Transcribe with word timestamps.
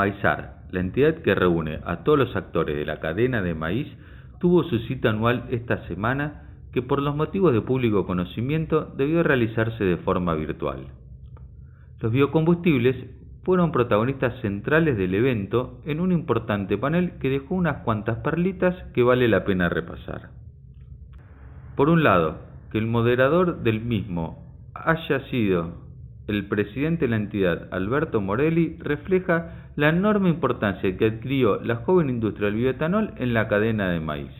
Maizar, 0.00 0.62
la 0.70 0.80
entidad 0.80 1.16
que 1.16 1.34
reúne 1.34 1.80
a 1.84 2.04
todos 2.04 2.18
los 2.18 2.34
actores 2.34 2.74
de 2.74 2.86
la 2.86 3.00
cadena 3.00 3.42
de 3.42 3.54
maíz, 3.54 3.86
tuvo 4.38 4.64
su 4.64 4.78
cita 4.78 5.10
anual 5.10 5.44
esta 5.50 5.86
semana 5.88 6.44
que 6.72 6.80
por 6.80 7.02
los 7.02 7.14
motivos 7.14 7.52
de 7.52 7.60
público 7.60 8.06
conocimiento 8.06 8.90
debió 8.96 9.22
realizarse 9.22 9.84
de 9.84 9.98
forma 9.98 10.32
virtual. 10.32 10.86
Los 12.00 12.12
biocombustibles 12.12 12.96
fueron 13.42 13.72
protagonistas 13.72 14.40
centrales 14.40 14.96
del 14.96 15.14
evento 15.14 15.82
en 15.84 16.00
un 16.00 16.12
importante 16.12 16.78
panel 16.78 17.18
que 17.20 17.28
dejó 17.28 17.54
unas 17.54 17.82
cuantas 17.82 18.20
perlitas 18.20 18.74
que 18.94 19.02
vale 19.02 19.28
la 19.28 19.44
pena 19.44 19.68
repasar. 19.68 20.30
Por 21.76 21.90
un 21.90 22.02
lado, 22.02 22.38
que 22.72 22.78
el 22.78 22.86
moderador 22.86 23.62
del 23.62 23.82
mismo 23.82 24.46
haya 24.72 25.28
sido 25.28 25.89
el 26.30 26.46
presidente 26.46 27.04
de 27.04 27.10
la 27.10 27.16
entidad, 27.16 27.68
Alberto 27.72 28.20
Morelli, 28.20 28.76
refleja 28.78 29.70
la 29.76 29.88
enorme 29.88 30.28
importancia 30.30 30.96
que 30.96 31.06
adquirió 31.06 31.60
la 31.60 31.76
joven 31.76 32.08
industria 32.08 32.46
del 32.46 32.56
bioetanol 32.56 33.12
en 33.16 33.34
la 33.34 33.48
cadena 33.48 33.90
de 33.90 34.00
maíz. 34.00 34.30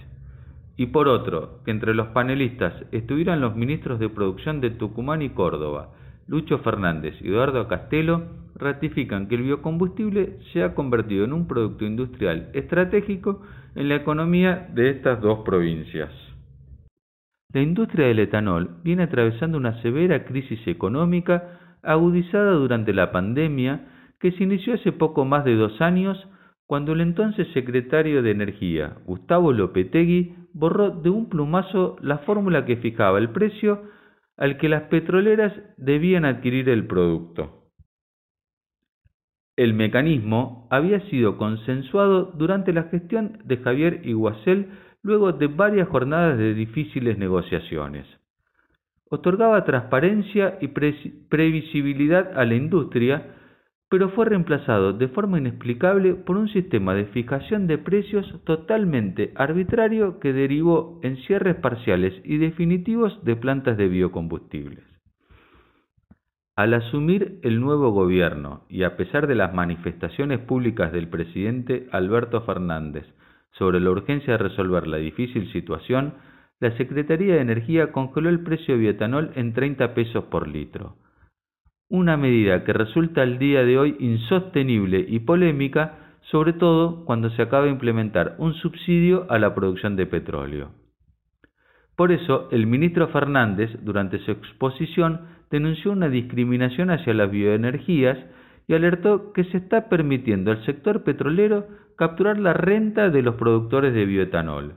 Y 0.77 0.87
por 0.87 1.09
otro, 1.09 1.61
que 1.65 1.73
entre 1.73 1.95
los 1.95 2.09
panelistas 2.09 2.73
estuvieran 2.93 3.41
los 3.41 3.57
ministros 3.57 3.99
de 3.99 4.09
producción 4.09 4.61
de 4.61 4.71
Tucumán 4.71 5.21
y 5.21 5.31
Córdoba, 5.31 5.91
Lucho 6.27 6.59
Fernández 6.59 7.15
y 7.21 7.29
Eduardo 7.29 7.67
Castelo, 7.69 8.23
ratifican 8.55 9.27
que 9.27 9.35
el 9.35 9.43
biocombustible 9.43 10.39
se 10.53 10.63
ha 10.63 10.75
convertido 10.75 11.25
en 11.25 11.33
un 11.33 11.49
producto 11.49 11.85
industrial 11.85 12.51
estratégico 12.55 13.43
en 13.75 13.89
la 13.89 13.97
economía 13.97 14.69
de 14.73 14.91
estas 14.91 15.21
dos 15.21 15.41
provincias. 15.41 16.11
La 17.53 17.61
industria 17.61 18.07
del 18.07 18.21
etanol 18.21 18.77
viene 18.85 19.03
atravesando 19.03 19.59
una 19.59 19.83
severa 19.83 20.25
crisis 20.25 20.61
económica 20.69 21.60
agudizada 21.83 22.53
durante 22.53 22.93
la 22.93 23.13
pandemia 23.13 23.87
que 24.19 24.33
se 24.33 24.45
inició 24.45 24.75
hace 24.75 24.93
poco 24.93 25.25
más 25.25 25.45
de 25.45 25.57
dos 25.57 25.81
años 25.81 26.29
cuando 26.67 26.93
el 26.93 27.01
entonces 27.01 27.49
secretario 27.53 28.23
de 28.23 28.31
Energía, 28.31 28.99
Gustavo 29.05 29.53
Lopetegui, 29.53 30.37
borró 30.53 30.91
de 30.91 31.11
un 31.11 31.29
plumazo 31.29 31.97
la 32.01 32.19
fórmula 32.19 32.65
que 32.65 32.77
fijaba 32.77 33.19
el 33.19 33.31
precio 33.31 33.83
al 34.37 34.57
que 34.57 34.69
las 34.69 34.83
petroleras 34.85 35.53
debían 35.77 36.25
adquirir 36.25 36.69
el 36.69 36.87
producto. 36.87 37.73
El 39.57 39.75
mecanismo 39.75 40.69
había 40.71 41.01
sido 41.11 41.37
consensuado 41.39 42.33
durante 42.37 42.73
la 42.73 42.85
gestión 42.85 43.39
de 43.45 43.57
Javier 43.59 44.03
Iguacel 44.05 44.69
luego 45.03 45.33
de 45.33 45.49
varias 45.49 45.89
jornadas 45.89 46.39
de 46.39 46.55
difíciles 46.55 47.19
negociaciones 47.19 48.20
otorgaba 49.11 49.65
transparencia 49.65 50.57
y 50.61 50.69
previsibilidad 50.69 52.39
a 52.39 52.45
la 52.45 52.55
industria, 52.55 53.35
pero 53.91 54.11
fue 54.11 54.27
reemplazado 54.27 54.93
de 54.93 55.09
forma 55.09 55.39
inexplicable 55.39 56.15
por 56.15 56.37
un 56.37 56.49
sistema 56.49 56.95
de 56.95 57.07
fijación 57.07 57.67
de 57.67 57.77
precios 57.77 58.25
totalmente 58.45 59.33
arbitrario 59.35 60.21
que 60.21 60.33
derivó 60.33 61.01
en 61.03 61.17
cierres 61.25 61.57
parciales 61.57 62.15
y 62.25 62.39
definitivos 62.39 63.25
de 63.25 63.35
plantas 63.35 63.77
de 63.77 63.89
biocombustibles. 63.89 64.85
Al 66.55 66.75
asumir 66.75 67.41
el 67.43 67.61
nuevo 67.61 67.91
gobierno 67.91 68.65
y 68.69 68.85
a 68.85 68.97
pesar 68.97 69.27
de 69.27 69.35
las 69.35 69.53
manifestaciones 69.53 70.39
públicas 70.39 70.93
del 70.93 71.09
presidente 71.09 71.89
Alberto 71.91 72.43
Fernández 72.43 73.07
sobre 73.53 73.81
la 73.81 73.91
urgencia 73.91 74.35
de 74.35 74.39
resolver 74.39 74.87
la 74.87 74.99
difícil 74.99 75.51
situación, 75.53 76.15
la 76.61 76.77
Secretaría 76.77 77.37
de 77.37 77.41
Energía 77.41 77.91
congeló 77.91 78.29
el 78.29 78.41
precio 78.41 78.75
de 78.75 78.81
bioetanol 78.81 79.33
en 79.35 79.55
30 79.55 79.95
pesos 79.95 80.25
por 80.25 80.47
litro. 80.47 80.97
Una 81.89 82.19
medida 82.19 82.65
que 82.65 82.75
resulta 82.75 83.23
al 83.23 83.39
día 83.39 83.65
de 83.65 83.79
hoy 83.79 83.97
insostenible 83.99 85.05
y 85.09 85.21
polémica, 85.21 86.19
sobre 86.31 86.53
todo 86.53 87.07
cuando 87.07 87.31
se 87.31 87.43
acaba 87.43 87.65
de 87.65 87.71
implementar 87.71 88.37
un 88.39 88.53
subsidio 88.55 89.27
a 89.31 89.39
la 89.39 89.55
producción 89.55 89.97
de 89.97 90.07
petróleo. 90.07 90.71
Por 91.97 92.13
eso, 92.13 92.49
el 92.53 92.67
ministro 92.67 93.09
Fernández, 93.09 93.71
durante 93.83 94.19
su 94.21 94.31
exposición, 94.31 95.23
denunció 95.51 95.93
una 95.93 96.11
discriminación 96.11 96.91
hacia 96.91 97.15
las 97.15 97.31
bioenergías 97.31 98.19
y 98.69 98.75
alertó 98.75 99.33
que 99.33 99.45
se 99.45 99.57
está 99.57 99.89
permitiendo 99.89 100.51
al 100.51 100.65
sector 100.65 101.05
petrolero 101.05 101.67
capturar 101.97 102.39
la 102.39 102.53
renta 102.53 103.09
de 103.09 103.23
los 103.23 103.35
productores 103.37 103.95
de 103.95 104.05
bioetanol. 104.05 104.75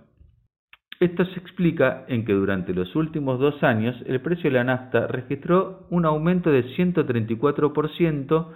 Esto 1.00 1.26
se 1.26 1.40
explica 1.40 2.06
en 2.08 2.26
que 2.26 2.34
durante 2.34 2.74
los 2.74 2.96
últimos 2.96 3.40
dos 3.40 3.62
años 3.64 3.96
el 4.06 4.22
precio 4.22 4.50
de 4.50 4.58
la 4.58 4.64
nafta 4.64 5.08
registró 5.08 5.88
un 5.90 6.06
aumento 6.06 6.52
de 6.52 6.66
134%, 6.76 8.48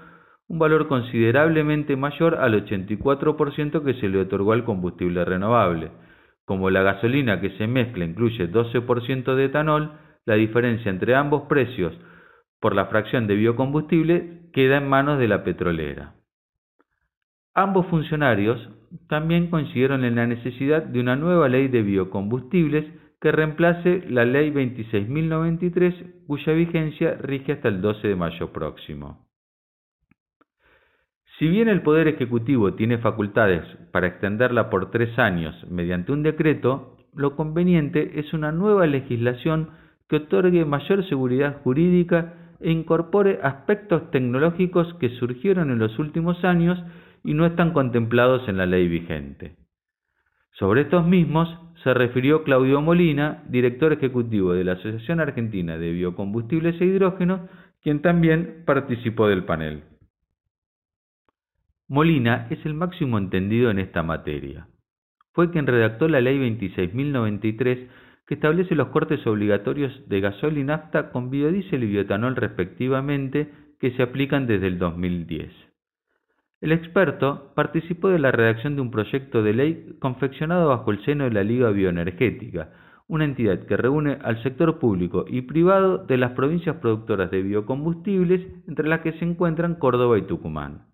un 0.50 0.60
valor 0.60 0.88
considerablemente 0.88 1.96
mayor 1.96 2.36
al 2.36 2.54
84% 2.66 3.84
que 3.84 3.94
se 3.96 4.08
le 4.08 4.20
otorgó 4.20 4.54
al 4.54 4.64
combustible 4.64 5.26
renovable. 5.26 5.92
Como 6.46 6.70
la 6.70 6.84
gasolina 6.84 7.42
que 7.42 7.58
se 7.58 7.68
mezcla 7.68 8.06
incluye 8.06 8.50
12% 8.50 9.36
de 9.36 9.46
etanol, 9.46 9.92
la 10.26 10.36
diferencia 10.36 10.90
entre 10.90 11.16
ambos 11.16 11.44
precios 11.50 11.94
por 12.60 12.76
la 12.76 12.86
fracción 12.86 13.28
de 13.28 13.36
biocombustible 13.36 14.50
queda 14.54 14.78
en 14.78 14.88
manos 14.88 15.20
de 15.20 15.28
la 15.28 15.44
petrolera. 15.44 16.17
Ambos 17.58 17.88
funcionarios 17.88 18.70
también 19.08 19.48
coincidieron 19.50 20.06
en 20.06 20.16
la 20.16 20.28
necesidad 20.28 20.84
de 20.84 21.00
una 21.00 21.16
nueva 21.16 21.50
ley 21.50 21.70
de 21.70 21.82
biocombustibles 21.82 22.86
que 23.20 23.32
reemplace 23.32 24.04
la 24.10 24.26
ley 24.26 24.52
26.093 24.52 26.28
cuya 26.28 26.54
vigencia 26.54 27.18
rige 27.20 27.54
hasta 27.54 27.70
el 27.70 27.82
12 27.82 28.10
de 28.10 28.16
mayo 28.16 28.54
próximo. 28.54 29.26
Si 31.40 31.48
bien 31.48 31.68
el 31.68 31.82
Poder 31.82 32.08
Ejecutivo 32.08 32.76
tiene 32.76 33.00
facultades 33.00 33.64
para 33.92 34.06
extenderla 34.06 34.70
por 34.70 34.92
tres 34.92 35.18
años 35.18 35.56
mediante 35.68 36.12
un 36.12 36.22
decreto, 36.22 36.96
lo 37.16 37.36
conveniente 37.36 38.20
es 38.20 38.34
una 38.34 38.52
nueva 38.52 38.86
legislación 38.86 39.72
que 40.08 40.18
otorgue 40.18 40.64
mayor 40.64 41.04
seguridad 41.10 41.60
jurídica 41.64 42.36
e 42.60 42.70
incorpore 42.70 43.40
aspectos 43.42 44.12
tecnológicos 44.12 44.94
que 45.00 45.10
surgieron 45.18 45.72
en 45.72 45.80
los 45.80 45.98
últimos 45.98 46.44
años 46.44 46.78
y 47.28 47.34
no 47.34 47.46
están 47.46 47.74
contemplados 47.74 48.48
en 48.48 48.56
la 48.56 48.66
ley 48.66 48.88
vigente. 48.88 49.58
Sobre 50.54 50.84
estos 50.84 51.06
mismos 51.06 51.50
se 51.84 51.94
refirió 51.94 52.46
Claudio 52.46 52.82
Molina, 52.82 53.44
director 53.50 53.92
ejecutivo 53.92 54.54
de 54.54 54.64
la 54.64 54.72
Asociación 54.72 55.20
Argentina 55.20 55.78
de 55.78 55.92
Biocombustibles 55.92 56.80
e 56.80 56.86
Hidrógenos, 56.86 57.42
quien 57.84 58.02
también 58.02 58.64
participó 58.66 59.28
del 59.28 59.44
panel. 59.44 59.84
Molina 61.90 62.48
es 62.50 62.66
el 62.66 62.74
máximo 62.74 63.18
entendido 63.18 63.72
en 63.72 63.80
esta 63.80 64.04
materia. 64.04 64.70
Fue 65.34 65.52
quien 65.52 65.68
redactó 65.68 66.08
la 66.08 66.22
ley 66.22 66.40
26.093 66.40 67.90
que 68.26 68.36
establece 68.36 68.74
los 68.74 68.88
cortes 68.88 69.28
obligatorios 69.28 69.92
de 70.08 70.22
gasol 70.22 70.58
y 70.58 70.64
nafta 70.64 71.12
con 71.12 71.30
biodiesel 71.30 71.84
y 71.84 71.88
biotanol 71.88 72.38
respectivamente 72.38 73.52
que 73.82 73.92
se 73.92 74.04
aplican 74.04 74.48
desde 74.48 74.68
el 74.68 74.80
2010. 74.80 75.67
El 76.60 76.72
experto 76.72 77.52
participó 77.56 78.10
de 78.10 78.18
la 78.18 78.32
redacción 78.32 78.76
de 78.76 78.82
un 78.82 78.90
proyecto 78.90 79.44
de 79.44 79.54
ley 79.54 79.96
confeccionado 80.00 80.70
bajo 80.70 80.90
el 80.90 81.04
seno 81.06 81.26
de 81.26 81.32
la 81.32 81.44
Liga 81.44 81.70
Bioenergética, 81.70 82.72
una 83.08 83.26
entidad 83.26 83.68
que 83.68 83.78
reúne 83.78 84.18
al 84.24 84.42
sector 84.42 84.80
público 84.80 85.26
y 85.28 85.42
privado 85.42 86.00
de 86.00 86.18
las 86.18 86.32
provincias 86.32 86.78
productoras 86.78 87.30
de 87.30 87.44
biocombustibles, 87.44 88.42
entre 88.68 88.88
las 88.88 89.02
que 89.02 89.14
se 89.14 89.24
encuentran 89.24 89.76
Córdoba 89.76 90.18
y 90.18 90.24
Tucumán. 90.24 90.88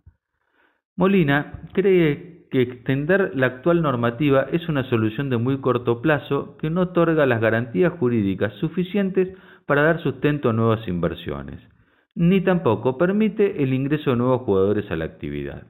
Molina 0.97 1.62
cree 1.72 2.45
que 2.51 2.62
extender 2.62 3.31
la 3.34 3.47
actual 3.47 3.81
normativa 3.81 4.47
es 4.51 4.68
una 4.68 4.84
solución 4.90 5.30
de 5.30 5.38
muy 5.38 5.62
corto 5.62 6.01
plazo 6.01 6.57
que 6.57 6.69
no 6.69 6.81
otorga 6.81 7.25
las 7.25 7.40
garantías 7.40 7.94
jurídicas 7.94 8.53
suficientes 8.56 9.30
para 9.66 9.81
dar 9.81 10.03
sustento 10.03 10.50
a 10.50 10.54
nuevas 10.54 10.86
inversiones 10.89 11.73
ni 12.15 12.42
tampoco 12.42 12.98
permite 12.98 13.63
el 13.63 13.74
ingreso 13.74 14.12
de 14.12 14.18
nuevos 14.18 14.42
jugadores 14.42 14.92
a 14.92 14.95
la 14.95 15.06
actividad. 15.06 15.63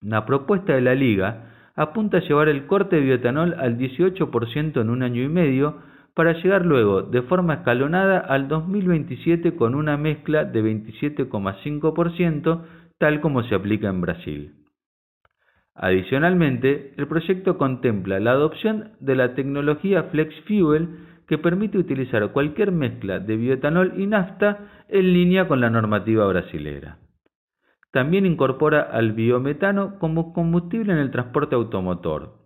La 0.00 0.26
propuesta 0.26 0.74
de 0.74 0.80
la 0.80 0.94
liga 0.94 1.50
apunta 1.74 2.18
a 2.18 2.20
llevar 2.20 2.48
el 2.48 2.66
corte 2.66 2.94
de 2.96 3.02
bioetanol 3.02 3.54
al 3.54 3.78
18% 3.78 4.80
en 4.80 4.90
un 4.90 5.02
año 5.02 5.22
y 5.22 5.28
medio 5.28 5.78
para 6.14 6.34
llegar 6.34 6.64
luego 6.64 7.02
de 7.02 7.22
forma 7.22 7.54
escalonada 7.54 8.18
al 8.18 8.46
2027 8.48 9.56
con 9.56 9.74
una 9.74 9.96
mezcla 9.96 10.44
de 10.44 10.62
27,5% 10.62 12.62
tal 12.98 13.20
como 13.20 13.42
se 13.42 13.56
aplica 13.56 13.88
en 13.88 14.00
Brasil. 14.00 14.54
Adicionalmente, 15.74 16.94
el 16.96 17.08
proyecto 17.08 17.58
contempla 17.58 18.20
la 18.20 18.30
adopción 18.30 18.92
de 19.00 19.16
la 19.16 19.34
tecnología 19.34 20.04
Flex 20.04 20.32
Fuel 20.46 21.13
que 21.26 21.38
permite 21.38 21.78
utilizar 21.78 22.32
cualquier 22.32 22.72
mezcla 22.72 23.18
de 23.18 23.36
bioetanol 23.36 23.94
y 23.96 24.06
nafta 24.06 24.84
en 24.88 25.12
línea 25.12 25.48
con 25.48 25.60
la 25.60 25.70
normativa 25.70 26.26
brasilera. 26.26 26.98
También 27.92 28.26
incorpora 28.26 28.82
al 28.82 29.12
biometano 29.12 29.98
como 29.98 30.32
combustible 30.32 30.92
en 30.92 30.98
el 30.98 31.10
transporte 31.10 31.54
automotor, 31.54 32.44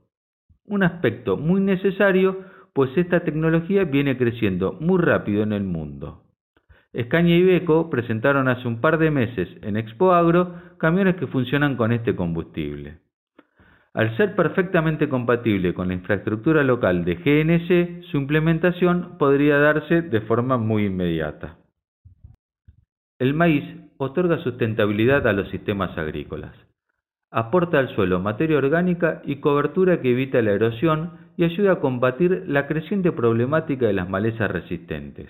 un 0.69 0.83
aspecto 0.83 1.37
muy 1.37 1.61
necesario 1.61 2.45
pues 2.75 2.91
esta 2.97 3.21
tecnología 3.21 3.85
viene 3.85 4.17
creciendo 4.17 4.77
muy 4.81 5.01
rápido 5.01 5.43
en 5.43 5.53
el 5.53 5.65
mundo. 5.65 6.23
Escaña 6.93 7.35
y 7.35 7.43
Beco 7.43 7.91
presentaron 7.91 8.49
hace 8.49 8.69
un 8.69 8.81
par 8.81 8.99
de 8.99 9.11
meses 9.11 9.49
en 9.63 9.77
Expo 9.77 10.13
Agro 10.13 10.55
camiones 10.79 11.17
que 11.17 11.27
funcionan 11.27 11.77
con 11.77 11.93
este 11.93 12.15
combustible. 12.15 12.99
Al 13.95 14.17
ser 14.17 14.37
perfectamente 14.37 15.09
compatible 15.09 15.75
con 15.75 15.89
la 15.89 15.95
infraestructura 15.95 16.63
local 16.63 17.05
de 17.05 17.15
GNC, 17.17 18.05
su 18.11 18.19
implementación 18.19 19.19
podría 19.19 19.59
darse 19.59 20.03
de 20.03 20.21
forma 20.23 20.59
muy 20.59 20.87
inmediata. 20.87 21.57
El 23.19 23.35
maíz 23.35 23.65
otorga 23.97 24.39
sustentabilidad 24.39 25.27
a 25.27 25.33
los 25.33 25.49
sistemas 25.51 25.97
agrícolas. 25.99 26.55
Aporta 27.31 27.79
al 27.79 27.95
suelo 27.95 28.21
materia 28.21 28.57
orgánica 28.57 29.21
y 29.25 29.37
cobertura 29.37 30.01
que 30.01 30.13
evita 30.13 30.41
la 30.41 30.53
erosión 30.53 31.29
y 31.37 31.45
ayuda 31.45 31.73
a 31.73 31.81
combatir 31.81 32.45
la 32.47 32.67
creciente 32.67 33.13
problemática 33.13 33.87
de 33.87 33.93
las 33.93 34.09
malezas 34.09 34.51
resistentes. 34.51 35.29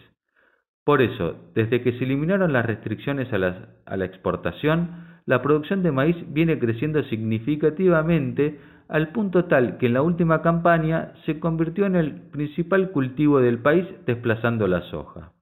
Por 0.84 1.02
eso, 1.02 1.37
desde 1.54 1.82
que 1.82 1.93
se 1.93 2.04
eliminaron 2.04 2.52
las 2.52 2.64
restricciones 2.64 3.32
a, 3.32 3.38
la 3.38 4.04
exportación, 4.04 5.07
la 5.28 5.42
producción 5.42 5.82
de 5.82 5.92
maíz 5.92 6.16
viene 6.32 6.58
creciendo 6.58 7.02
significativamente 7.02 8.58
al 8.88 9.12
punto 9.12 9.44
tal 9.44 9.76
que 9.76 9.84
en 9.84 9.92
la 9.92 10.00
última 10.00 10.40
campaña 10.40 11.12
se 11.26 11.38
convirtió 11.38 11.84
en 11.84 11.96
el 11.96 12.14
principal 12.14 12.92
cultivo 12.92 13.38
del 13.38 13.58
país 13.58 13.84
desplazando 14.06 14.66
la 14.66 14.80
soja. 14.90 15.32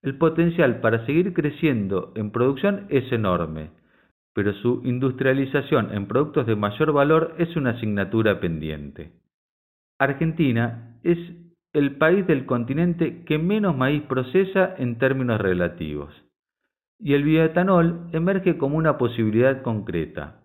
El 0.00 0.16
potencial 0.16 0.80
para 0.80 1.04
seguir 1.06 1.32
creciendo 1.34 2.12
en 2.14 2.30
producción 2.30 2.86
es 2.88 3.10
enorme, 3.10 3.70
pero 4.32 4.54
su 4.54 4.80
industrialización 4.84 5.92
en 5.92 6.06
productos 6.06 6.46
de 6.46 6.54
mayor 6.54 6.92
valor 6.92 7.34
es 7.38 7.56
una 7.56 7.70
asignatura 7.70 8.38
pendiente. 8.38 9.10
Argentina 9.98 11.00
es 11.02 11.18
el 11.72 11.96
país 11.96 12.28
del 12.28 12.46
continente 12.46 13.24
que 13.24 13.38
menos 13.38 13.76
maíz 13.76 14.04
procesa 14.04 14.76
en 14.78 14.98
términos 14.98 15.40
relativos 15.40 16.23
y 17.04 17.12
el 17.12 17.22
bioetanol 17.22 18.08
emerge 18.12 18.56
como 18.56 18.78
una 18.78 18.96
posibilidad 18.96 19.60
concreta. 19.60 20.40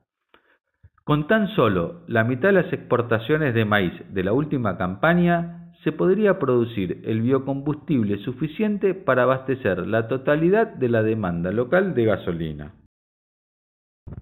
Con 1.06 1.26
tan 1.26 1.48
solo 1.56 2.02
la 2.08 2.26
mitad 2.26 2.50
de 2.50 2.62
las 2.62 2.74
exportaciones 2.74 3.54
de 3.54 3.64
maíz 3.64 3.94
de 4.10 4.24
la 4.26 4.34
última 4.34 4.78
campaña, 4.78 5.72
se 5.86 5.94
podría 5.94 6.38
producir 6.38 7.02
el 7.06 7.22
biocombustible 7.22 8.18
suficiente 8.18 8.94
para 8.94 9.24
abastecer 9.24 9.88
la 9.88 10.10
totalidad 10.10 10.68
de 10.68 10.90
la 10.90 11.02
demanda 11.02 11.54
local 11.54 11.96
de 11.96 12.04
gasolina. 12.04 12.74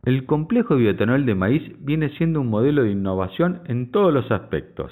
El 0.05 0.27
complejo 0.27 0.75
bioetanol 0.75 1.25
de 1.25 1.33
maíz 1.33 1.63
viene 1.79 2.09
siendo 2.17 2.41
un 2.41 2.49
modelo 2.49 2.83
de 2.83 2.91
innovación 2.91 3.61
en 3.65 3.89
todos 3.89 4.13
los 4.13 4.29
aspectos. 4.29 4.91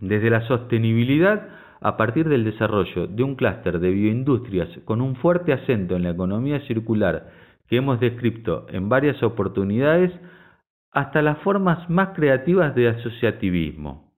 Desde 0.00 0.30
la 0.30 0.46
sostenibilidad 0.46 1.48
a 1.82 1.96
partir 1.96 2.28
del 2.28 2.44
desarrollo 2.44 3.06
de 3.06 3.22
un 3.22 3.34
clúster 3.34 3.80
de 3.80 3.90
bioindustrias 3.90 4.68
con 4.84 5.00
un 5.00 5.16
fuerte 5.16 5.52
acento 5.52 5.96
en 5.96 6.04
la 6.04 6.10
economía 6.10 6.60
circular 6.66 7.30
que 7.68 7.76
hemos 7.76 8.00
descrito 8.00 8.66
en 8.70 8.88
varias 8.88 9.22
oportunidades, 9.22 10.12
hasta 10.90 11.22
las 11.22 11.38
formas 11.38 11.88
más 11.88 12.10
creativas 12.10 12.74
de 12.74 12.88
asociativismo. 12.88 14.12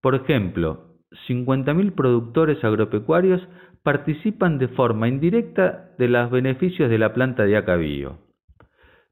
Por 0.00 0.16
ejemplo, 0.16 0.96
50.000 1.28 1.92
productores 1.92 2.62
agropecuarios 2.64 3.40
participan 3.82 4.58
de 4.58 4.68
forma 4.68 5.08
indirecta 5.08 5.90
de 5.96 6.08
los 6.08 6.30
beneficios 6.30 6.90
de 6.90 6.98
la 6.98 7.14
planta 7.14 7.44
de 7.44 7.56
Acabío. 7.56 8.18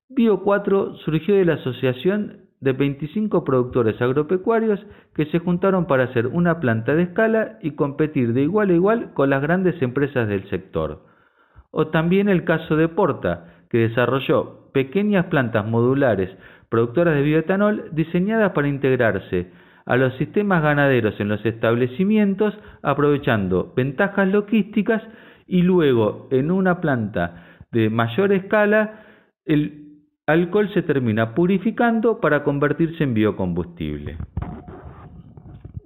Bio 0.08 0.42
4 0.42 0.96
surgió 1.04 1.36
de 1.36 1.44
la 1.44 1.54
asociación 1.54 2.45
de 2.60 2.72
25 2.72 3.44
productores 3.44 4.00
agropecuarios 4.00 4.84
que 5.14 5.26
se 5.26 5.38
juntaron 5.38 5.86
para 5.86 6.04
hacer 6.04 6.26
una 6.26 6.60
planta 6.60 6.94
de 6.94 7.04
escala 7.04 7.58
y 7.62 7.72
competir 7.72 8.32
de 8.32 8.42
igual 8.42 8.70
a 8.70 8.74
igual 8.74 9.12
con 9.14 9.30
las 9.30 9.42
grandes 9.42 9.80
empresas 9.82 10.28
del 10.28 10.48
sector. 10.48 11.04
O 11.70 11.88
también 11.88 12.28
el 12.28 12.44
caso 12.44 12.76
de 12.76 12.88
Porta, 12.88 13.56
que 13.68 13.78
desarrolló 13.78 14.70
pequeñas 14.72 15.26
plantas 15.26 15.66
modulares 15.66 16.30
productoras 16.68 17.14
de 17.14 17.22
bioetanol 17.22 17.90
diseñadas 17.92 18.52
para 18.52 18.68
integrarse 18.68 19.50
a 19.84 19.96
los 19.96 20.14
sistemas 20.16 20.62
ganaderos 20.62 21.18
en 21.20 21.28
los 21.28 21.44
establecimientos 21.46 22.58
aprovechando 22.82 23.72
ventajas 23.76 24.28
logísticas 24.28 25.02
y 25.46 25.62
luego 25.62 26.28
en 26.30 26.50
una 26.50 26.80
planta 26.80 27.46
de 27.70 27.88
mayor 27.88 28.32
escala 28.32 29.04
el 29.44 29.85
alcohol 30.26 30.68
se 30.74 30.82
termina 30.82 31.36
purificando 31.36 32.20
para 32.20 32.42
convertirse 32.42 33.04
en 33.04 33.14
biocombustible. 33.14 34.16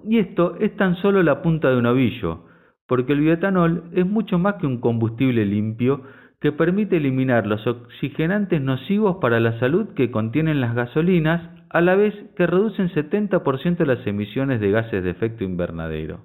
Y 0.09 0.19
esto 0.19 0.57
es 0.59 0.75
tan 0.77 0.97
solo 0.97 1.23
la 1.23 1.43
punta 1.43 1.69
de 1.71 1.77
un 1.77 1.85
ovillo, 1.85 2.47
porque 2.87 3.13
el 3.13 3.21
bioetanol 3.21 3.85
es 3.93 4.07
mucho 4.07 4.39
más 4.39 4.55
que 4.55 4.67
un 4.67 4.81
combustible 4.81 5.45
limpio 5.45 6.03
que 6.41 6.53
permite 6.53 6.97
eliminar 6.97 7.47
los 7.47 7.67
oxigenantes 7.67 8.63
nocivos 8.63 9.19
para 9.21 9.41
la 9.41 9.59
salud 9.61 9.89
que 9.95 10.11
contienen 10.11 10.63
las 10.63 10.75
gasolinas, 10.75 11.51
a 11.69 11.83
la 11.83 11.95
vez 11.95 12.15
que 12.35 12.47
reducen 12.47 12.89
70% 12.89 13.85
las 13.85 14.05
emisiones 14.07 14.59
de 14.61 14.71
gases 14.71 15.05
de 15.05 15.11
efecto 15.11 15.45
invernadero. 15.45 16.25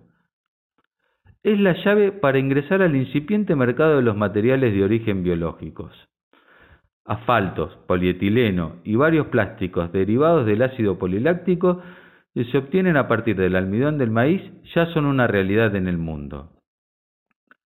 Es 1.43 1.59
la 1.59 1.73
llave 1.83 2.13
para 2.13 2.39
ingresar 2.39 2.81
al 2.81 2.95
incipiente 2.95 3.55
mercado 3.55 3.97
de 3.97 4.03
los 4.03 4.15
materiales 4.15 4.73
de 4.73 4.83
origen 4.85 5.21
biológicos 5.21 5.91
asfaltos, 7.05 7.77
polietileno 7.87 8.77
y 8.83 8.95
varios 8.95 9.27
plásticos 9.27 9.91
derivados 9.91 10.45
del 10.45 10.63
ácido 10.63 10.97
poliláctico 10.97 11.81
que 12.33 12.45
se 12.45 12.57
obtienen 12.57 12.97
a 12.97 13.07
partir 13.07 13.37
del 13.37 13.55
almidón 13.55 13.97
del 13.97 14.11
maíz 14.11 14.41
ya 14.73 14.87
son 14.87 15.05
una 15.05 15.27
realidad 15.27 15.75
en 15.75 15.87
el 15.87 15.97
mundo. 15.97 16.51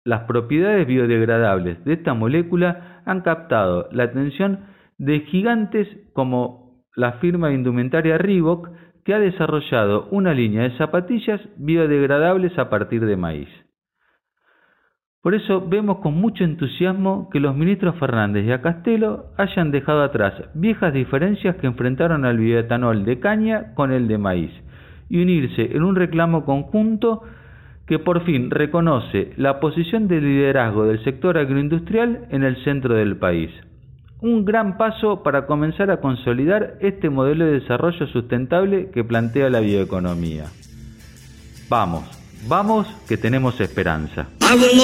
Las 0.04 0.22
propiedades 0.22 0.86
biodegradables 0.86 1.84
de 1.84 1.94
esta 1.94 2.14
molécula 2.14 3.02
han 3.04 3.20
captado 3.20 3.88
la 3.92 4.04
atención 4.04 4.66
de 4.98 5.20
gigantes 5.20 5.88
como 6.12 6.84
la 6.94 7.12
firma 7.14 7.52
indumentaria 7.52 8.16
Reebok 8.16 8.70
que 9.04 9.14
ha 9.14 9.18
desarrollado 9.18 10.08
una 10.10 10.32
línea 10.32 10.62
de 10.62 10.76
zapatillas 10.78 11.40
biodegradables 11.56 12.58
a 12.58 12.70
partir 12.70 13.04
de 13.04 13.16
maíz. 13.16 13.48
Por 15.26 15.34
eso 15.34 15.60
vemos 15.60 15.98
con 15.98 16.14
mucho 16.14 16.44
entusiasmo 16.44 17.28
que 17.32 17.40
los 17.40 17.56
ministros 17.56 17.96
Fernández 17.96 18.46
y 18.46 18.52
Acastelo 18.52 19.24
hayan 19.36 19.72
dejado 19.72 20.04
atrás 20.04 20.34
viejas 20.54 20.94
diferencias 20.94 21.56
que 21.56 21.66
enfrentaron 21.66 22.24
al 22.24 22.38
bioetanol 22.38 23.04
de 23.04 23.18
caña 23.18 23.74
con 23.74 23.90
el 23.90 24.06
de 24.06 24.18
maíz 24.18 24.52
y 25.08 25.20
unirse 25.20 25.76
en 25.76 25.82
un 25.82 25.96
reclamo 25.96 26.44
conjunto 26.44 27.24
que 27.88 27.98
por 27.98 28.24
fin 28.24 28.52
reconoce 28.52 29.32
la 29.36 29.58
posición 29.58 30.06
de 30.06 30.20
liderazgo 30.20 30.84
del 30.84 31.02
sector 31.02 31.38
agroindustrial 31.38 32.28
en 32.30 32.44
el 32.44 32.62
centro 32.62 32.94
del 32.94 33.16
país. 33.16 33.50
Un 34.20 34.44
gran 34.44 34.78
paso 34.78 35.24
para 35.24 35.46
comenzar 35.46 35.90
a 35.90 36.00
consolidar 36.00 36.74
este 36.78 37.10
modelo 37.10 37.46
de 37.46 37.58
desarrollo 37.58 38.06
sustentable 38.06 38.92
que 38.92 39.02
plantea 39.02 39.50
la 39.50 39.58
bioeconomía. 39.58 40.44
Vamos, 41.68 42.15
Vamos, 42.42 42.86
que 43.08 43.16
tenemos 43.16 43.60
esperanza. 43.60 44.26
I 44.40 44.54
will 44.54 44.76